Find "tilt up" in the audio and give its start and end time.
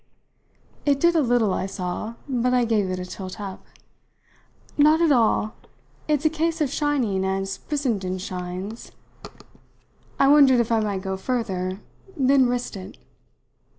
3.05-3.63